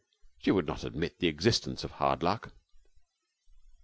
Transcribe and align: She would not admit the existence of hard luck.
She 0.39 0.49
would 0.49 0.65
not 0.65 0.83
admit 0.83 1.19
the 1.19 1.27
existence 1.27 1.83
of 1.83 1.91
hard 1.91 2.23
luck. 2.23 2.53